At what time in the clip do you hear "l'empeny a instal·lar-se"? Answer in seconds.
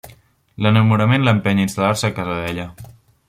1.27-2.09